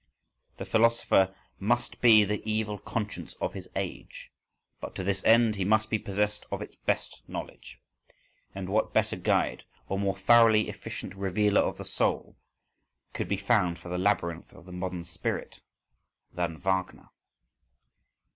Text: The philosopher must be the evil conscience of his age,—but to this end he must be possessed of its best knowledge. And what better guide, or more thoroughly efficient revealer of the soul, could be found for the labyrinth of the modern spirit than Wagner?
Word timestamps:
The 0.57 0.65
philosopher 0.65 1.35
must 1.59 2.01
be 2.01 2.23
the 2.23 2.41
evil 2.43 2.79
conscience 2.79 3.35
of 3.35 3.53
his 3.53 3.69
age,—but 3.75 4.95
to 4.95 5.03
this 5.03 5.23
end 5.23 5.57
he 5.57 5.63
must 5.63 5.91
be 5.91 5.99
possessed 5.99 6.43
of 6.51 6.59
its 6.59 6.73
best 6.73 7.21
knowledge. 7.27 7.77
And 8.55 8.67
what 8.69 8.93
better 8.93 9.15
guide, 9.15 9.63
or 9.87 9.99
more 9.99 10.17
thoroughly 10.17 10.69
efficient 10.69 11.13
revealer 11.13 11.61
of 11.61 11.77
the 11.77 11.85
soul, 11.85 12.35
could 13.13 13.27
be 13.29 13.37
found 13.37 13.77
for 13.77 13.89
the 13.89 13.99
labyrinth 13.99 14.51
of 14.53 14.65
the 14.65 14.71
modern 14.71 15.05
spirit 15.05 15.59
than 16.33 16.57
Wagner? 16.57 17.09